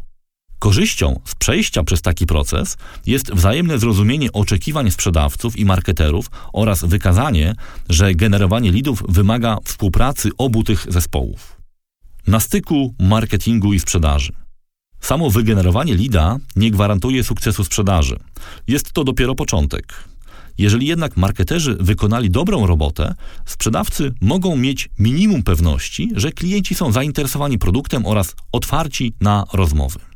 Korzyścią 0.63 1.19
z 1.25 1.35
przejścia 1.35 1.83
przez 1.83 2.01
taki 2.01 2.25
proces 2.25 2.77
jest 3.05 3.33
wzajemne 3.33 3.79
zrozumienie 3.79 4.31
oczekiwań 4.31 4.91
sprzedawców 4.91 5.59
i 5.59 5.65
marketerów 5.65 6.31
oraz 6.53 6.85
wykazanie, 6.85 7.55
że 7.89 8.13
generowanie 8.13 8.71
lidów 8.71 9.03
wymaga 9.09 9.57
współpracy 9.63 10.29
obu 10.37 10.63
tych 10.63 10.85
zespołów. 10.89 11.61
Na 12.27 12.39
styku 12.39 12.95
marketingu 12.99 13.73
i 13.73 13.79
sprzedaży. 13.79 14.33
Samo 14.99 15.29
wygenerowanie 15.29 15.95
lida 15.95 16.37
nie 16.55 16.71
gwarantuje 16.71 17.23
sukcesu 17.23 17.63
sprzedaży. 17.63 18.19
Jest 18.67 18.93
to 18.93 19.03
dopiero 19.03 19.35
początek. 19.35 19.93
Jeżeli 20.57 20.87
jednak 20.87 21.17
marketerzy 21.17 21.77
wykonali 21.79 22.29
dobrą 22.29 22.67
robotę, 22.67 23.15
sprzedawcy 23.45 24.13
mogą 24.21 24.57
mieć 24.57 24.89
minimum 24.99 25.43
pewności, 25.43 26.11
że 26.15 26.31
klienci 26.31 26.75
są 26.75 26.91
zainteresowani 26.91 27.57
produktem 27.57 28.05
oraz 28.05 28.35
otwarci 28.51 29.13
na 29.21 29.45
rozmowy. 29.53 30.12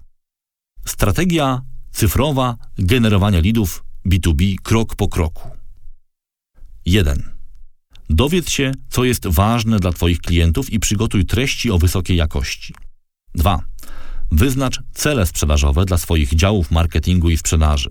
Strategia 0.87 1.61
cyfrowa 1.91 2.57
generowania 2.77 3.39
lidów 3.39 3.83
B2B 4.05 4.55
krok 4.63 4.95
po 4.95 5.07
kroku. 5.07 5.49
1. 6.85 7.23
Dowiedz 8.09 8.49
się, 8.49 8.71
co 8.89 9.03
jest 9.03 9.27
ważne 9.27 9.79
dla 9.79 9.91
Twoich 9.91 10.19
klientów 10.19 10.73
i 10.73 10.79
przygotuj 10.79 11.25
treści 11.25 11.71
o 11.71 11.77
wysokiej 11.77 12.17
jakości. 12.17 12.73
2. 13.35 13.59
Wyznacz 14.31 14.79
cele 14.93 15.25
sprzedażowe 15.25 15.85
dla 15.85 15.97
swoich 15.97 16.35
działów 16.35 16.71
marketingu 16.71 17.29
i 17.29 17.37
sprzedaży. 17.37 17.89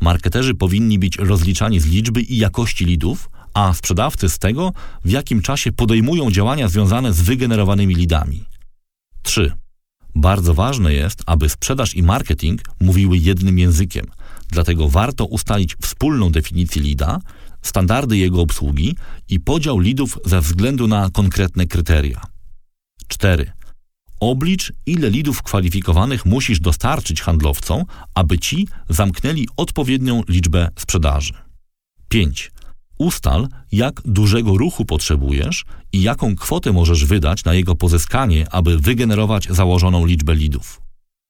Marketerzy 0.00 0.54
powinni 0.54 0.98
być 0.98 1.16
rozliczani 1.16 1.80
z 1.80 1.86
liczby 1.86 2.22
i 2.22 2.38
jakości 2.38 2.84
lidów, 2.84 3.30
a 3.54 3.74
sprzedawcy 3.74 4.28
z 4.28 4.38
tego, 4.38 4.72
w 5.04 5.10
jakim 5.10 5.42
czasie 5.42 5.72
podejmują 5.72 6.30
działania 6.30 6.68
związane 6.68 7.12
z 7.12 7.20
wygenerowanymi 7.20 7.94
lidami. 7.94 8.44
3. 9.22 9.52
Bardzo 10.14 10.54
ważne 10.54 10.92
jest, 10.92 11.22
aby 11.26 11.48
sprzedaż 11.48 11.94
i 11.94 12.02
marketing 12.02 12.60
mówiły 12.80 13.16
jednym 13.18 13.58
językiem, 13.58 14.06
dlatego 14.48 14.88
warto 14.88 15.24
ustalić 15.24 15.76
wspólną 15.82 16.30
definicję 16.30 16.82
lida, 16.82 17.18
standardy 17.62 18.16
jego 18.16 18.40
obsługi 18.40 18.96
i 19.28 19.40
podział 19.40 19.78
lidów 19.78 20.18
ze 20.24 20.40
względu 20.40 20.88
na 20.88 21.10
konkretne 21.10 21.66
kryteria. 21.66 22.20
4. 23.08 23.52
Oblicz, 24.20 24.72
ile 24.86 25.10
lidów 25.10 25.42
kwalifikowanych 25.42 26.26
musisz 26.26 26.60
dostarczyć 26.60 27.20
handlowcom, 27.20 27.84
aby 28.14 28.38
ci 28.38 28.68
zamknęli 28.88 29.48
odpowiednią 29.56 30.22
liczbę 30.28 30.68
sprzedaży. 30.78 31.32
5. 32.08 32.52
Ustal, 33.02 33.48
jak 33.72 34.00
dużego 34.04 34.56
ruchu 34.56 34.84
potrzebujesz 34.84 35.64
i 35.92 36.02
jaką 36.02 36.36
kwotę 36.36 36.72
możesz 36.72 37.04
wydać 37.04 37.44
na 37.44 37.54
jego 37.54 37.74
pozyskanie, 37.74 38.46
aby 38.50 38.78
wygenerować 38.78 39.48
założoną 39.50 40.06
liczbę 40.06 40.34
lidów. 40.34 40.80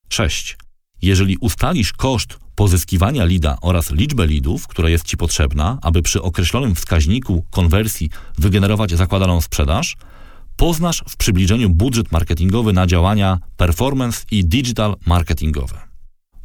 6. 0.08 0.56
Jeżeli 1.02 1.36
ustalisz 1.36 1.92
koszt 1.92 2.38
pozyskiwania 2.54 3.24
lida 3.24 3.58
oraz 3.60 3.90
liczbę 3.90 4.26
lidów, 4.26 4.66
która 4.66 4.88
jest 4.88 5.04
Ci 5.04 5.16
potrzebna, 5.16 5.78
aby 5.82 6.02
przy 6.02 6.22
określonym 6.22 6.74
wskaźniku 6.74 7.44
konwersji 7.50 8.10
wygenerować 8.38 8.90
zakładaną 8.90 9.40
sprzedaż, 9.40 9.96
poznasz 10.56 11.04
w 11.08 11.16
przybliżeniu 11.16 11.70
budżet 11.70 12.12
marketingowy 12.12 12.72
na 12.72 12.86
działania 12.86 13.38
performance 13.56 14.24
i 14.30 14.44
digital 14.44 14.96
marketingowe. 15.06 15.78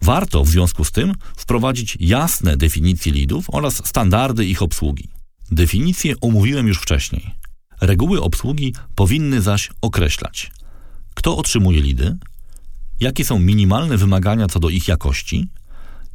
Warto 0.02 0.44
w 0.44 0.50
związku 0.50 0.84
z 0.86 0.92
tym 0.92 1.14
wprowadzić 1.38 1.98
jasne 2.00 2.58
definicje 2.58 3.12
lidów 3.12 3.46
oraz 3.52 3.88
standardy 3.88 4.46
ich 4.46 4.62
obsługi. 4.62 5.17
Definicje 5.52 6.14
omówiłem 6.22 6.68
już 6.68 6.78
wcześniej. 6.80 7.36
Reguły 7.82 8.22
obsługi 8.22 8.74
powinny 8.96 9.42
zaś 9.42 9.70
określać, 9.82 10.52
kto 11.14 11.38
otrzymuje 11.38 11.82
lidy, 11.82 12.18
jakie 13.00 13.26
są 13.26 13.40
minimalne 13.40 13.98
wymagania 13.98 14.48
co 14.48 14.60
do 14.60 14.70
ich 14.70 14.88
jakości, 14.88 15.48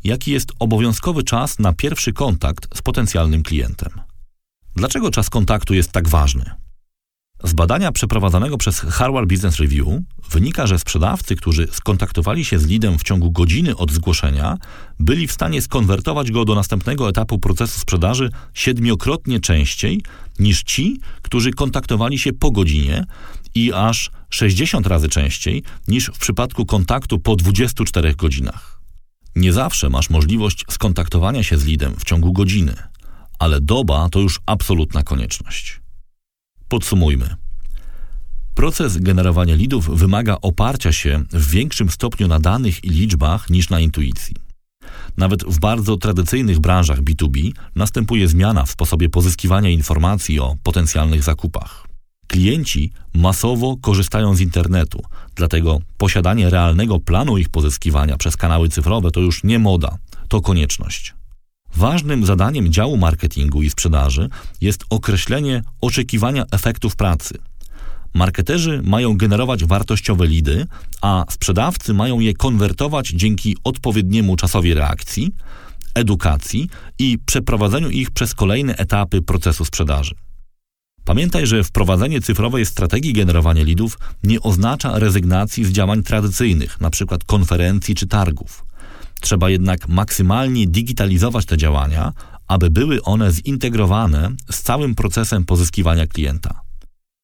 jaki 0.04 0.30
jest 0.30 0.52
obowiązkowy 0.58 1.22
czas 1.22 1.58
na 1.58 1.72
pierwszy 1.72 2.12
kontakt 2.12 2.78
z 2.78 2.82
potencjalnym 2.82 3.42
klientem. 3.42 4.00
Dlaczego 4.76 5.10
czas 5.10 5.30
kontaktu 5.30 5.74
jest 5.74 5.92
tak 5.92 6.08
ważny? 6.08 6.50
Z 7.44 7.52
badania 7.52 7.92
przeprowadzonego 7.92 8.58
przez 8.58 8.80
Harvard 8.80 9.28
Business 9.28 9.56
Review 9.56 9.86
wynika, 10.30 10.66
że 10.66 10.78
sprzedawcy, 10.78 11.36
którzy 11.36 11.68
skontaktowali 11.72 12.44
się 12.44 12.58
z 12.58 12.66
lidem 12.66 12.98
w 12.98 13.02
ciągu 13.02 13.30
godziny 13.30 13.76
od 13.76 13.92
zgłoszenia, 13.92 14.58
byli 15.00 15.26
w 15.26 15.32
stanie 15.32 15.62
skonwertować 15.62 16.30
go 16.30 16.44
do 16.44 16.54
następnego 16.54 17.08
etapu 17.08 17.38
procesu 17.38 17.80
sprzedaży 17.80 18.30
siedmiokrotnie 18.54 19.40
częściej 19.40 20.02
niż 20.38 20.62
ci, 20.62 21.00
którzy 21.22 21.50
kontaktowali 21.50 22.18
się 22.18 22.32
po 22.32 22.50
godzinie 22.50 23.04
i 23.54 23.72
aż 23.72 24.10
60 24.30 24.86
razy 24.86 25.08
częściej 25.08 25.62
niż 25.88 26.06
w 26.14 26.18
przypadku 26.18 26.66
kontaktu 26.66 27.18
po 27.18 27.36
24 27.36 28.14
godzinach. 28.14 28.80
Nie 29.36 29.52
zawsze 29.52 29.90
masz 29.90 30.10
możliwość 30.10 30.64
skontaktowania 30.70 31.42
się 31.42 31.58
z 31.58 31.64
lidem 31.64 31.94
w 31.98 32.04
ciągu 32.04 32.32
godziny, 32.32 32.74
ale 33.38 33.60
doba 33.60 34.08
to 34.08 34.20
już 34.20 34.40
absolutna 34.46 35.02
konieczność. 35.02 35.81
Podsumujmy. 36.72 37.36
Proces 38.54 38.98
generowania 38.98 39.54
lidów 39.54 39.98
wymaga 39.98 40.36
oparcia 40.42 40.92
się 40.92 41.24
w 41.32 41.50
większym 41.50 41.90
stopniu 41.90 42.28
na 42.28 42.40
danych 42.40 42.84
i 42.84 42.88
liczbach 42.88 43.50
niż 43.50 43.70
na 43.70 43.80
intuicji. 43.80 44.36
Nawet 45.16 45.44
w 45.44 45.58
bardzo 45.58 45.96
tradycyjnych 45.96 46.60
branżach 46.60 47.00
B2B 47.00 47.52
następuje 47.74 48.28
zmiana 48.28 48.64
w 48.64 48.70
sposobie 48.70 49.08
pozyskiwania 49.08 49.70
informacji 49.70 50.40
o 50.40 50.56
potencjalnych 50.62 51.22
zakupach. 51.22 51.86
Klienci 52.26 52.92
masowo 53.14 53.76
korzystają 53.76 54.34
z 54.34 54.40
internetu, 54.40 55.02
dlatego 55.34 55.80
posiadanie 55.98 56.50
realnego 56.50 57.00
planu 57.00 57.38
ich 57.38 57.48
pozyskiwania 57.48 58.16
przez 58.16 58.36
kanały 58.36 58.68
cyfrowe 58.68 59.10
to 59.10 59.20
już 59.20 59.44
nie 59.44 59.58
moda, 59.58 59.96
to 60.28 60.40
konieczność. 60.40 61.14
Ważnym 61.76 62.26
zadaniem 62.26 62.72
działu 62.72 62.96
marketingu 62.96 63.62
i 63.62 63.70
sprzedaży 63.70 64.28
jest 64.60 64.84
określenie 64.90 65.62
oczekiwania 65.80 66.44
efektów 66.50 66.96
pracy. 66.96 67.34
Marketerzy 68.14 68.80
mają 68.84 69.16
generować 69.16 69.64
wartościowe 69.64 70.26
lidy, 70.26 70.66
a 71.00 71.24
sprzedawcy 71.30 71.94
mają 71.94 72.20
je 72.20 72.34
konwertować 72.34 73.08
dzięki 73.08 73.56
odpowiedniemu 73.64 74.36
czasowi 74.36 74.74
reakcji, 74.74 75.34
edukacji 75.94 76.68
i 76.98 77.18
przeprowadzeniu 77.26 77.90
ich 77.90 78.10
przez 78.10 78.34
kolejne 78.34 78.76
etapy 78.76 79.22
procesu 79.22 79.64
sprzedaży. 79.64 80.14
Pamiętaj, 81.04 81.46
że 81.46 81.64
wprowadzenie 81.64 82.20
cyfrowej 82.20 82.66
strategii 82.66 83.12
generowania 83.12 83.62
lidów 83.62 83.98
nie 84.24 84.40
oznacza 84.40 84.98
rezygnacji 84.98 85.64
z 85.64 85.70
działań 85.70 86.02
tradycyjnych, 86.02 86.76
np. 86.80 87.16
konferencji 87.26 87.94
czy 87.94 88.06
targów. 88.06 88.64
Trzeba 89.22 89.50
jednak 89.50 89.88
maksymalnie 89.88 90.66
digitalizować 90.66 91.46
te 91.46 91.56
działania, 91.56 92.12
aby 92.48 92.70
były 92.70 93.02
one 93.02 93.32
zintegrowane 93.32 94.30
z 94.50 94.62
całym 94.62 94.94
procesem 94.94 95.44
pozyskiwania 95.44 96.06
klienta. 96.06 96.60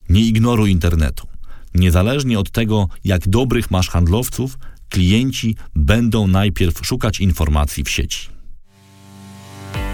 Nie 0.09 0.21
ignoruj 0.21 0.71
internetu. 0.71 1.27
Niezależnie 1.75 2.39
od 2.39 2.51
tego, 2.51 2.89
jak 3.05 3.29
dobrych 3.29 3.71
masz 3.71 3.89
handlowców, 3.89 4.59
klienci 4.89 5.57
będą 5.75 6.27
najpierw 6.27 6.87
szukać 6.87 7.21
informacji 7.21 7.85
w 7.85 7.91
sieci. 7.91 8.38